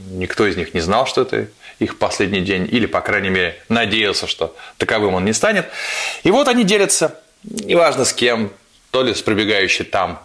Никто 0.10 0.46
из 0.46 0.58
них 0.58 0.74
не 0.74 0.82
знал, 0.82 1.08
что 1.08 1.22
это 1.22 1.48
их 1.82 1.98
последний 1.98 2.42
день, 2.42 2.68
или, 2.72 2.86
по 2.86 3.02
крайней 3.02 3.30
мере, 3.30 3.60
надеялся, 3.68 4.28
что 4.28 4.56
таковым 4.78 5.16
он 5.16 5.26
не 5.26 5.34
станет. 5.34 5.66
И 6.24 6.30
вот 6.30 6.48
они 6.48 6.64
делятся, 6.64 7.20
неважно 7.44 8.06
с 8.06 8.14
кем, 8.14 8.54
то 8.92 9.02
ли 9.02 9.16
с 9.16 9.22
пробегающей 9.22 9.84
там 9.84 10.22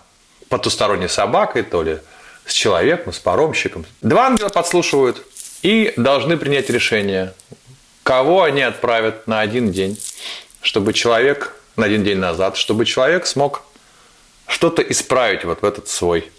потусторонней 0.50 1.08
собакой, 1.08 1.62
то 1.62 1.82
ли 1.82 1.98
с 2.44 2.52
человеком, 2.52 3.12
с 3.14 3.18
паромщиком. 3.18 3.86
Два 4.02 4.26
ангела 4.26 4.50
подслушивают 4.50 5.26
и 5.62 5.94
должны 5.96 6.36
принять 6.36 6.68
решение, 6.68 7.32
кого 8.02 8.42
они 8.42 8.60
отправят 8.60 9.26
на 9.26 9.40
один 9.40 9.72
день, 9.72 9.98
чтобы 10.60 10.92
человек, 10.92 11.56
на 11.76 11.86
один 11.86 12.04
день 12.04 12.18
назад, 12.18 12.58
чтобы 12.58 12.84
человек 12.84 13.26
смог 13.26 13.62
что-то 14.46 14.82
исправить 14.82 15.44
вот 15.44 15.62
в 15.62 15.64
этот 15.64 15.88
свой 15.88 16.30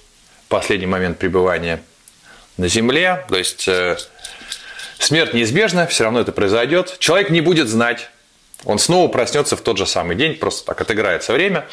последний 0.48 0.86
момент 0.86 1.18
пребывания 1.18 1.82
на 2.58 2.68
Земле. 2.68 3.26
То 3.30 3.38
есть 3.38 3.68
э, 3.68 3.98
Смерть 5.00 5.34
неизбежна, 5.34 5.88
все 5.88 6.04
равно 6.04 6.20
это 6.22 6.32
произойдет. 6.32 6.98
Человек 7.00 7.30
не 7.30 7.42
будет 7.42 7.68
знать. 7.68 8.10
Он 8.66 8.80
снова 8.80 9.08
проснется 9.08 9.56
в 9.56 9.62
тот 9.62 9.78
же 9.78 9.86
самый 9.86 10.16
день, 10.16 10.36
просто 10.36 10.66
так 10.66 10.82
отыграется 10.82 11.34
время. 11.34 11.68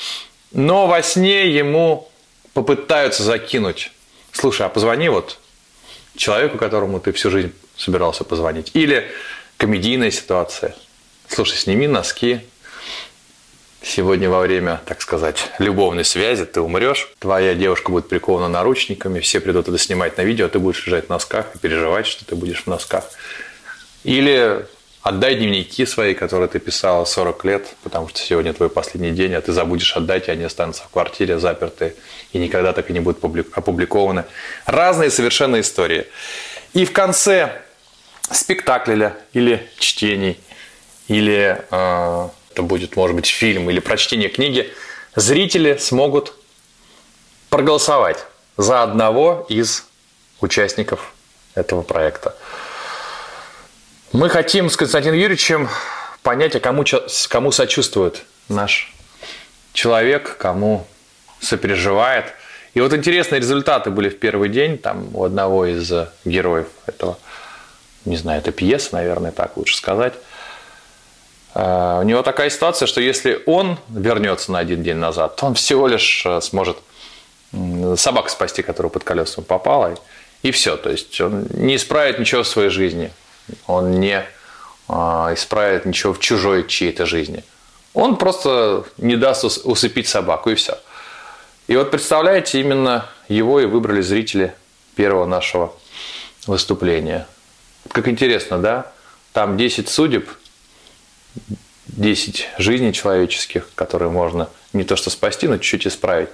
Но 0.52 0.86
во 0.86 1.02
сне 1.02 1.48
ему 1.50 2.08
попытаются 2.52 3.22
закинуть. 3.22 3.90
Слушай, 4.32 4.66
а 4.66 4.68
позвони 4.68 5.08
вот 5.08 5.38
человеку, 6.16 6.58
которому 6.58 7.00
ты 7.00 7.12
всю 7.12 7.30
жизнь 7.30 7.52
собирался 7.76 8.24
позвонить. 8.24 8.70
Или 8.74 9.10
комедийная 9.56 10.10
ситуация. 10.10 10.74
Слушай, 11.28 11.56
сними 11.56 11.86
носки, 11.86 12.40
Сегодня 13.84 14.30
во 14.30 14.40
время, 14.40 14.80
так 14.86 15.02
сказать, 15.02 15.50
любовной 15.58 16.06
связи 16.06 16.46
ты 16.46 16.62
умрешь, 16.62 17.12
твоя 17.18 17.54
девушка 17.54 17.90
будет 17.90 18.08
прикована 18.08 18.48
наручниками, 18.48 19.20
все 19.20 19.40
придут 19.40 19.68
это 19.68 19.76
снимать 19.76 20.16
на 20.16 20.22
видео, 20.22 20.46
а 20.46 20.48
ты 20.48 20.58
будешь 20.58 20.86
лежать 20.86 21.06
в 21.06 21.08
носках 21.10 21.54
и 21.54 21.58
переживать, 21.58 22.06
что 22.06 22.24
ты 22.24 22.34
будешь 22.34 22.62
в 22.62 22.66
носках. 22.66 23.04
Или 24.02 24.64
отдай 25.02 25.34
дневники 25.34 25.84
свои, 25.84 26.14
которые 26.14 26.48
ты 26.48 26.60
писала 26.60 27.04
40 27.04 27.44
лет, 27.44 27.66
потому 27.82 28.08
что 28.08 28.20
сегодня 28.20 28.54
твой 28.54 28.70
последний 28.70 29.10
день, 29.10 29.34
а 29.34 29.42
ты 29.42 29.52
забудешь 29.52 29.94
отдать, 29.94 30.28
и 30.28 30.30
они 30.30 30.44
останутся 30.44 30.84
в 30.84 30.88
квартире 30.88 31.38
запертые, 31.38 31.94
и 32.32 32.38
никогда 32.38 32.72
так 32.72 32.88
и 32.88 32.94
не 32.94 33.00
будут 33.00 33.22
опубликованы. 33.54 34.24
Разные 34.64 35.10
совершенно 35.10 35.60
истории. 35.60 36.06
И 36.72 36.86
в 36.86 36.92
конце 36.92 37.60
спектакля 38.30 39.14
или 39.34 39.68
чтений, 39.78 40.40
или 41.06 41.62
э, 41.70 42.28
это 42.54 42.62
будет, 42.62 42.94
может 42.94 43.16
быть, 43.16 43.26
фильм 43.26 43.68
или 43.68 43.80
прочтение 43.80 44.28
книги, 44.28 44.72
зрители 45.16 45.76
смогут 45.76 46.34
проголосовать 47.50 48.24
за 48.56 48.84
одного 48.84 49.44
из 49.48 49.84
участников 50.40 51.12
этого 51.56 51.82
проекта. 51.82 52.36
Мы 54.12 54.28
хотим 54.28 54.70
с 54.70 54.76
Константином 54.76 55.18
Юрьевичем 55.18 55.68
понять, 56.22 56.54
а 56.54 56.60
кому, 56.60 56.84
кому 57.28 57.50
сочувствует 57.50 58.22
наш 58.48 58.94
человек, 59.72 60.36
кому 60.38 60.86
сопереживает. 61.40 62.26
И 62.74 62.80
вот 62.80 62.92
интересные 62.92 63.40
результаты 63.40 63.90
были 63.90 64.08
в 64.08 64.18
первый 64.20 64.48
день 64.48 64.78
там 64.78 65.08
у 65.12 65.24
одного 65.24 65.66
из 65.66 65.92
героев 66.24 66.68
этого, 66.86 67.18
не 68.04 68.16
знаю, 68.16 68.38
это 68.40 68.52
пьеса, 68.52 68.90
наверное, 68.92 69.32
так 69.32 69.56
лучше 69.56 69.76
сказать. 69.76 70.14
Э, 71.54 71.98
у 72.00 72.04
него 72.04 72.22
такая 72.22 72.50
ситуация, 72.50 72.86
что 72.86 73.00
если 73.00 73.42
он 73.46 73.78
вернется 73.88 74.52
на 74.52 74.58
один 74.58 74.82
день 74.82 74.96
назад, 74.96 75.36
то 75.36 75.46
он 75.46 75.54
всего 75.54 75.86
лишь 75.86 76.24
э, 76.26 76.40
сможет 76.40 76.78
собаку 77.96 78.28
спасти, 78.30 78.62
которая 78.62 78.90
под 78.90 79.04
колесом 79.04 79.44
попала, 79.44 79.94
и 80.42 80.50
все. 80.50 80.76
То 80.76 80.90
есть 80.90 81.20
он 81.20 81.46
не 81.50 81.76
исправит 81.76 82.18
ничего 82.18 82.42
в 82.42 82.48
своей 82.48 82.70
жизни, 82.70 83.12
он 83.66 84.00
не 84.00 84.24
э, 84.88 84.92
исправит 84.92 85.86
ничего 85.86 86.12
в 86.12 86.20
чужой 86.20 86.66
чьей-то 86.66 87.06
жизни. 87.06 87.44
Он 87.92 88.16
просто 88.16 88.84
не 88.98 89.16
даст 89.16 89.44
усыпить 89.64 90.08
собаку, 90.08 90.50
и 90.50 90.56
все. 90.56 90.78
И 91.68 91.76
вот 91.76 91.92
представляете, 91.92 92.60
именно 92.60 93.06
его 93.28 93.60
и 93.60 93.66
выбрали 93.66 94.02
зрители 94.02 94.52
первого 94.96 95.26
нашего 95.26 95.72
выступления. 96.46 97.26
Как 97.90 98.08
интересно, 98.08 98.58
да? 98.58 98.92
Там 99.32 99.56
10 99.56 99.88
судеб, 99.88 100.28
10 101.86 102.48
жизней 102.58 102.92
человеческих, 102.92 103.68
которые 103.74 104.10
можно 104.10 104.48
не 104.72 104.84
то 104.84 104.96
что 104.96 105.10
спасти, 105.10 105.48
но 105.48 105.58
чуть-чуть 105.58 105.86
исправить, 105.86 106.30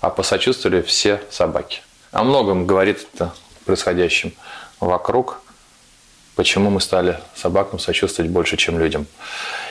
а 0.00 0.10
посочувствовали 0.10 0.82
все 0.82 1.22
собаки. 1.30 1.82
О 2.10 2.24
многом 2.24 2.66
говорит 2.66 3.06
это 3.14 3.34
происходящем 3.64 4.32
вокруг, 4.80 5.40
почему 6.36 6.70
мы 6.70 6.80
стали 6.80 7.18
собакам 7.34 7.78
сочувствовать 7.78 8.30
больше, 8.30 8.56
чем 8.56 8.78
людям. 8.78 9.06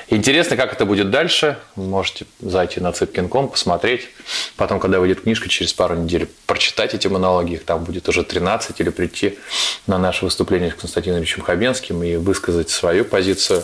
Интересно, 0.09 0.57
как 0.57 0.73
это 0.73 0.85
будет 0.85 1.09
дальше. 1.09 1.57
Можете 1.75 2.25
зайти 2.39 2.79
на 2.79 2.91
Цыпкин.ком, 2.91 3.49
посмотреть. 3.49 4.09
Потом, 4.57 4.79
когда 4.79 4.99
выйдет 4.99 5.21
книжка, 5.21 5.49
через 5.49 5.73
пару 5.73 5.95
недель 5.95 6.29
прочитать 6.45 6.93
эти 6.93 7.07
монологи. 7.07 7.53
Их 7.53 7.63
там 7.63 7.83
будет 7.83 8.09
уже 8.09 8.23
13. 8.23 8.79
Или 8.81 8.89
прийти 8.89 9.39
на 9.87 9.97
наше 9.97 10.25
выступление 10.25 10.71
с 10.71 10.75
Константином 10.75 11.19
Ильичем 11.19 11.41
Хабенским 11.41 12.03
и 12.03 12.17
высказать 12.17 12.69
свою 12.69 13.05
позицию. 13.05 13.63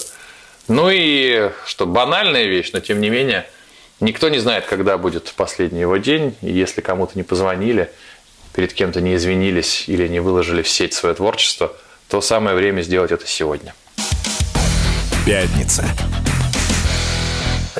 Ну 0.69 0.91
и 0.91 1.49
что, 1.65 1.87
банальная 1.87 2.45
вещь, 2.45 2.69
но 2.73 2.79
тем 2.79 3.01
не 3.01 3.09
менее, 3.09 3.47
никто 3.99 4.29
не 4.29 4.37
знает, 4.37 4.65
когда 4.65 4.99
будет 4.99 5.33
последний 5.35 5.81
его 5.81 5.97
день. 5.97 6.35
И 6.41 6.51
если 6.51 6.81
кому-то 6.81 7.13
не 7.15 7.23
позвонили, 7.23 7.91
перед 8.53 8.73
кем-то 8.73 9.01
не 9.01 9.15
извинились 9.15 9.85
или 9.87 10.07
не 10.07 10.19
выложили 10.19 10.61
в 10.61 10.69
сеть 10.69 10.93
свое 10.93 11.15
творчество, 11.15 11.73
то 12.07 12.21
самое 12.21 12.55
время 12.55 12.83
сделать 12.83 13.11
это 13.11 13.25
сегодня. 13.25 13.73
Пятница. 15.25 15.85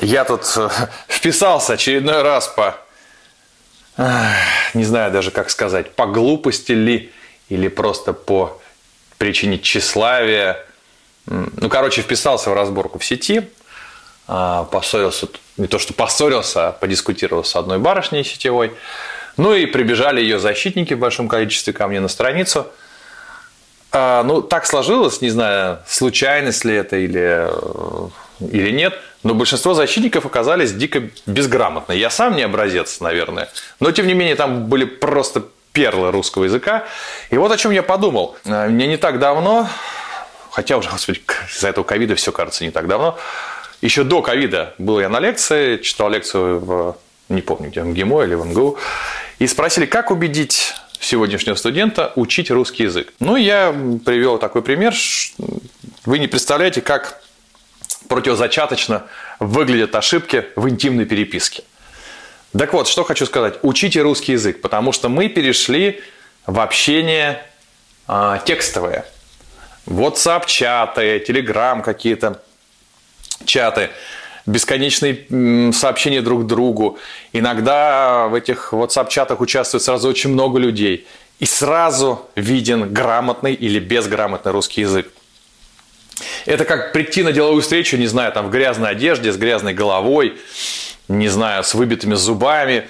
Я 0.02 0.24
тут 0.24 0.42
э, 0.56 0.68
вписался 1.06 1.74
очередной 1.74 2.22
раз 2.22 2.48
по, 2.48 2.76
не 4.74 4.84
знаю 4.84 5.12
даже 5.12 5.30
как 5.30 5.50
сказать, 5.50 5.94
по 5.94 6.06
глупости 6.06 6.72
ли 6.72 7.12
или 7.48 7.68
просто 7.68 8.14
по 8.14 8.60
причине 9.16 9.60
тщеславия. 9.60 10.64
Ну, 11.30 11.68
короче, 11.68 12.02
вписался 12.02 12.50
в 12.50 12.54
разборку 12.54 12.98
в 12.98 13.04
сети, 13.04 13.48
а, 14.26 14.64
поссорился, 14.64 15.28
не 15.56 15.66
то 15.66 15.78
что 15.78 15.94
поссорился, 15.94 16.68
а 16.68 16.72
подискутировал 16.72 17.44
с 17.44 17.56
одной 17.56 17.78
барышней 17.78 18.24
сетевой. 18.24 18.72
Ну 19.36 19.54
и 19.54 19.66
прибежали 19.66 20.20
ее 20.20 20.38
защитники 20.38 20.94
в 20.94 20.98
большом 20.98 21.28
количестве 21.28 21.72
ко 21.72 21.88
мне 21.88 22.00
на 22.00 22.08
страницу. 22.08 22.66
А, 23.92 24.22
ну, 24.24 24.42
так 24.42 24.66
сложилось, 24.66 25.20
не 25.20 25.30
знаю, 25.30 25.78
случайность 25.86 26.64
ли 26.64 26.74
это 26.74 26.96
или, 26.96 27.48
э, 27.48 28.08
или 28.40 28.70
нет– 28.70 28.94
но 29.22 29.34
большинство 29.34 29.74
защитников 29.74 30.24
оказались 30.24 30.72
дико 30.72 31.02
безграмотны. 31.26 31.92
Я 31.92 32.10
сам 32.10 32.36
не 32.36 32.42
образец, 32.42 33.00
наверное. 33.00 33.48
Но, 33.78 33.92
тем 33.92 34.06
не 34.06 34.14
менее, 34.14 34.34
там 34.34 34.66
были 34.66 34.84
просто 34.84 35.44
перлы 35.72 36.10
русского 36.10 36.44
языка. 36.44 36.84
И 37.30 37.36
вот 37.36 37.52
о 37.52 37.56
чем 37.56 37.70
я 37.70 37.82
подумал. 37.82 38.36
Э, 38.44 38.68
мне 38.68 38.86
не 38.86 38.96
так 38.96 39.18
давно, 39.18 39.68
хотя 40.50 40.76
уже, 40.76 40.88
господи, 40.92 41.22
из-за 41.54 41.68
этого 41.68 41.84
ковида 41.84 42.14
все 42.14 42.32
кажется 42.32 42.64
не 42.64 42.70
так 42.70 42.86
давно, 42.88 43.18
еще 43.80 44.04
до 44.04 44.20
ковида 44.22 44.74
был 44.78 45.00
я 45.00 45.08
на 45.08 45.20
лекции, 45.20 45.78
читал 45.78 46.10
лекцию 46.10 46.60
в, 46.60 46.96
не 47.28 47.40
помню 47.40 47.70
где, 47.70 47.82
в 47.82 47.86
МГИМО 47.86 48.24
или 48.24 48.34
в 48.34 48.46
МГУ, 48.46 48.78
и 49.38 49.46
спросили, 49.46 49.86
как 49.86 50.10
убедить 50.10 50.74
сегодняшнего 51.00 51.54
студента 51.54 52.12
учить 52.14 52.50
русский 52.50 52.84
язык. 52.84 53.12
Ну, 53.20 53.36
я 53.36 53.74
привел 54.04 54.38
такой 54.38 54.62
пример. 54.62 54.94
Вы 56.04 56.18
не 56.18 56.26
представляете, 56.26 56.82
как 56.82 57.22
противозачаточно 58.08 59.06
выглядят 59.38 59.94
ошибки 59.94 60.46
в 60.56 60.68
интимной 60.68 61.06
переписке. 61.06 61.62
Так 62.56 62.72
вот, 62.72 62.88
что 62.88 63.04
хочу 63.04 63.26
сказать. 63.26 63.54
Учите 63.62 64.02
русский 64.02 64.32
язык, 64.32 64.60
потому 64.60 64.92
что 64.92 65.08
мы 65.08 65.28
перешли 65.28 66.02
в 66.46 66.58
общение 66.60 67.42
э, 68.08 68.38
текстовое. 68.44 69.06
WhatsApp-чаты, 69.86 71.24
Telegram 71.26 71.82
какие-то 71.82 72.42
чаты, 73.44 73.90
бесконечные 74.46 75.72
сообщения 75.72 76.22
друг 76.22 76.46
другу. 76.46 76.98
Иногда 77.32 78.28
в 78.28 78.34
этих 78.34 78.72
WhatsApp-чатах 78.72 79.40
участвует 79.40 79.82
сразу 79.82 80.08
очень 80.08 80.30
много 80.30 80.58
людей. 80.58 81.06
И 81.38 81.46
сразу 81.46 82.26
виден 82.36 82.92
грамотный 82.92 83.54
или 83.54 83.78
безграмотный 83.78 84.52
русский 84.52 84.82
язык. 84.82 85.10
Это 86.44 86.66
как 86.66 86.92
прийти 86.92 87.22
на 87.22 87.32
деловую 87.32 87.62
встречу, 87.62 87.96
не 87.96 88.06
знаю, 88.06 88.30
там 88.32 88.48
в 88.48 88.50
грязной 88.50 88.90
одежде, 88.90 89.32
с 89.32 89.38
грязной 89.38 89.72
головой, 89.72 90.38
не 91.08 91.28
знаю, 91.28 91.64
с 91.64 91.74
выбитыми 91.74 92.14
зубами. 92.14 92.88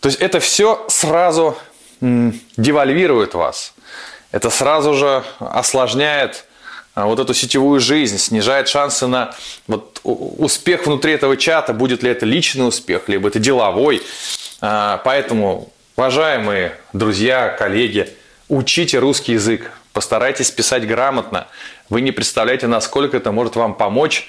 То 0.00 0.08
есть 0.08 0.20
это 0.20 0.38
все 0.38 0.86
сразу 0.88 1.58
девальвирует 2.00 3.34
вас. 3.34 3.74
Это 4.30 4.50
сразу 4.50 4.94
же 4.94 5.24
осложняет 5.38 6.44
а, 6.94 7.06
вот 7.06 7.18
эту 7.18 7.32
сетевую 7.32 7.80
жизнь, 7.80 8.18
снижает 8.18 8.68
шансы 8.68 9.06
на 9.06 9.34
вот 9.66 10.00
успех 10.02 10.86
внутри 10.86 11.12
этого 11.12 11.36
чата, 11.36 11.72
будет 11.72 12.02
ли 12.02 12.10
это 12.10 12.26
личный 12.26 12.66
успех, 12.66 13.08
либо 13.08 13.28
это 13.28 13.38
деловой. 13.38 14.02
А, 14.60 15.00
поэтому, 15.04 15.72
уважаемые 15.96 16.76
друзья, 16.92 17.48
коллеги, 17.48 18.12
учите 18.48 18.98
русский 18.98 19.32
язык, 19.32 19.70
постарайтесь 19.92 20.50
писать 20.50 20.86
грамотно. 20.86 21.46
Вы 21.88 22.00
не 22.02 22.12
представляете, 22.12 22.66
насколько 22.66 23.16
это 23.16 23.32
может 23.32 23.56
вам 23.56 23.74
помочь 23.74 24.28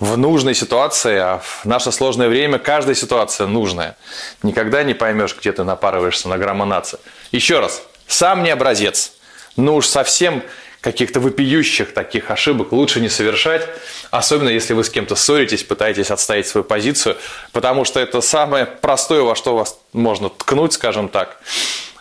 в 0.00 0.16
нужной 0.16 0.54
ситуации, 0.54 1.16
а 1.16 1.38
в 1.38 1.64
наше 1.64 1.92
сложное 1.92 2.28
время 2.28 2.58
каждая 2.58 2.94
ситуация 2.94 3.46
нужная. 3.46 3.96
Никогда 4.42 4.82
не 4.82 4.94
поймешь, 4.94 5.36
где 5.38 5.52
ты 5.52 5.62
напарываешься 5.62 6.28
на 6.28 6.38
граммонация. 6.38 7.00
Еще 7.32 7.60
раз, 7.60 7.82
сам 8.06 8.42
не 8.42 8.50
образец. 8.50 9.12
Ну 9.56 9.76
уж 9.76 9.86
совсем 9.86 10.42
каких-то 10.80 11.20
вопиющих 11.20 11.92
таких 11.92 12.30
ошибок 12.30 12.72
лучше 12.72 13.00
не 13.00 13.08
совершать, 13.08 13.66
особенно 14.10 14.48
если 14.48 14.72
вы 14.72 14.82
с 14.82 14.90
кем-то 14.90 15.14
ссоритесь, 15.14 15.62
пытаетесь 15.62 16.10
отстоять 16.10 16.46
свою 16.46 16.64
позицию, 16.64 17.16
потому 17.52 17.84
что 17.84 18.00
это 18.00 18.20
самое 18.20 18.66
простое, 18.66 19.22
во 19.22 19.36
что 19.36 19.54
вас 19.54 19.78
можно 19.92 20.30
ткнуть, 20.30 20.72
скажем 20.72 21.08
так. 21.08 21.36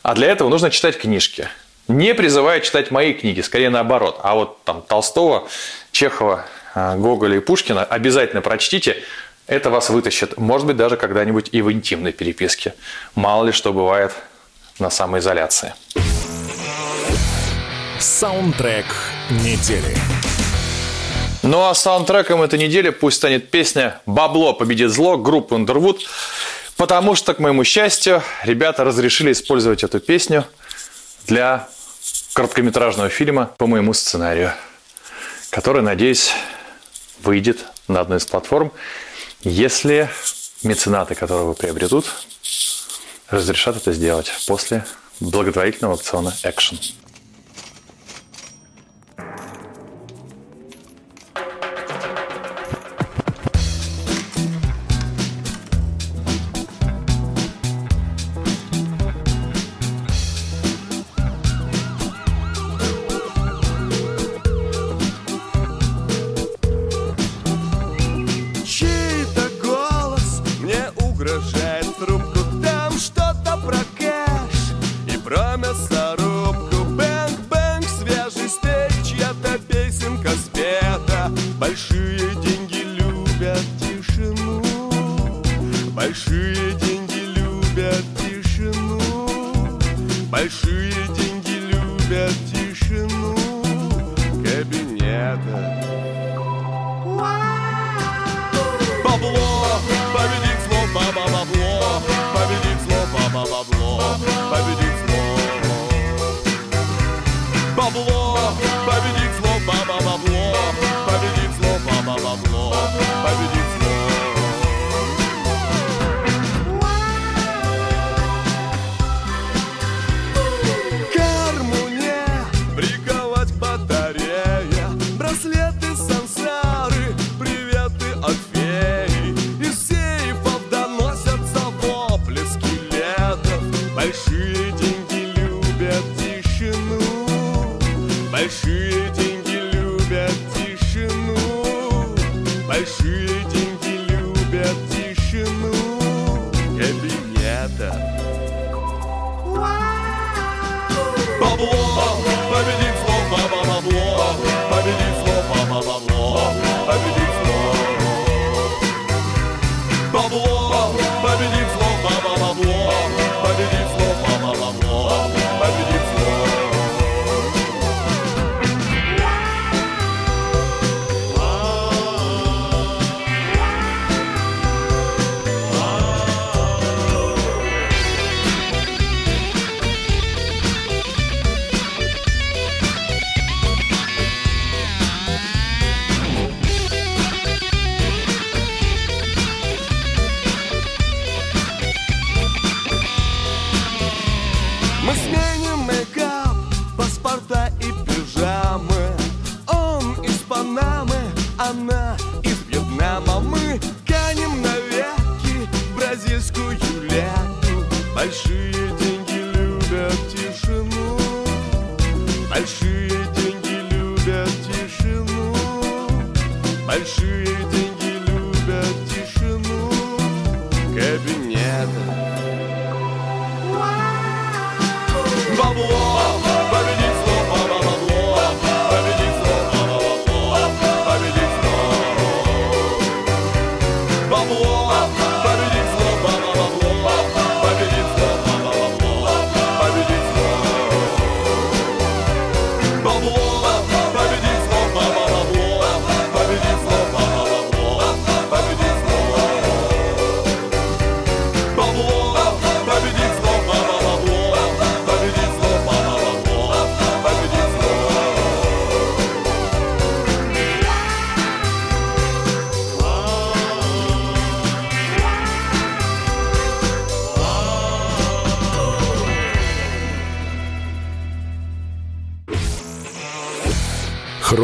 А 0.01 0.15
для 0.15 0.27
этого 0.27 0.49
нужно 0.49 0.71
читать 0.71 0.97
книжки. 0.97 1.49
Не 1.89 2.13
призываю 2.13 2.61
читать 2.61 2.91
мои 2.91 3.13
книги, 3.13 3.41
скорее 3.41 3.69
наоборот. 3.69 4.19
А 4.23 4.35
вот 4.35 4.63
там 4.63 4.81
Толстого, 4.81 5.47
Чехова, 5.91 6.45
а, 6.75 6.95
Гоголя 6.95 7.37
и 7.37 7.39
Пушкина 7.39 7.83
обязательно 7.83 8.41
прочтите. 8.41 9.03
Это 9.47 9.71
вас 9.71 9.89
вытащит, 9.89 10.37
может 10.37 10.67
быть, 10.67 10.77
даже 10.77 10.97
когда-нибудь 10.97 11.49
и 11.51 11.61
в 11.63 11.71
интимной 11.71 12.11
переписке. 12.11 12.75
Мало 13.15 13.45
ли 13.45 13.51
что 13.51 13.73
бывает 13.73 14.13
на 14.77 14.91
самоизоляции. 14.91 15.73
Саундтрек 17.99 18.85
недели. 19.29 19.97
Ну 21.43 21.67
а 21.67 21.73
саундтреком 21.73 22.41
этой 22.41 22.57
недели 22.57 22.91
пусть 22.91 23.17
станет 23.17 23.51
песня 23.51 23.99
«Бабло 24.05 24.53
победит 24.53 24.89
зло» 24.89 25.17
группы 25.17 25.55
Underwood, 25.55 25.99
потому 26.77 27.15
что, 27.15 27.33
к 27.33 27.39
моему 27.39 27.65
счастью, 27.65 28.23
ребята 28.43 28.85
разрешили 28.85 29.33
использовать 29.33 29.83
эту 29.83 29.99
песню 29.99 30.45
для 31.27 31.67
короткометражного 32.31 33.09
фильма 33.09 33.51
по 33.57 33.67
моему 33.67 33.93
сценарию, 33.93 34.53
который, 35.49 35.81
надеюсь, 35.81 36.31
выйдет 37.21 37.65
на 37.89 37.99
одной 37.99 38.19
из 38.19 38.25
платформ, 38.25 38.71
если 39.41 40.09
меценаты, 40.63 41.15
которые 41.15 41.43
его 41.43 41.53
приобретут, 41.53 42.05
разрешат 43.29 43.75
это 43.75 43.91
сделать 43.91 44.31
после 44.47 44.85
благотворительного 45.19 45.95
аукциона 45.95 46.33
Action. 46.43 46.79